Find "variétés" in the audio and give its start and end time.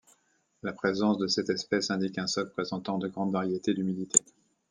3.33-3.75